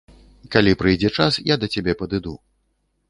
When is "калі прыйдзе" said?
0.53-1.09